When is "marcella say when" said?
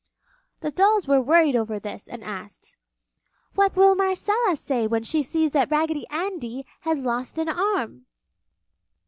3.93-5.03